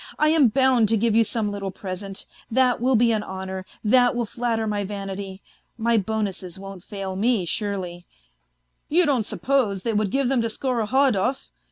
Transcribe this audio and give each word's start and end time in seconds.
I 0.17 0.29
am 0.29 0.47
bound 0.47 0.89
to 0.89 0.97
give 0.97 1.13
you 1.15 1.23
some 1.23 1.51
little 1.51 1.69
present, 1.69 2.25
that 2.49 2.81
will 2.81 2.95
be 2.95 3.11
an 3.11 3.21
honour, 3.21 3.67
that 3.83 4.15
will 4.15 4.25
flatter 4.25 4.65
my 4.65 4.83
vanity.... 4.83 5.43
My 5.77 5.95
bonuses 5.97 6.57
won't 6.57 6.83
fail 6.83 7.15
me, 7.15 7.45
surely; 7.45 8.07
you 8.89 9.05
don't 9.05 9.27
suppose 9.27 9.83
they 9.83 9.93
would 9.93 10.09
give 10.09 10.27
them 10.27 10.41
to 10.41 10.47
Skorohodov? 10.49 11.51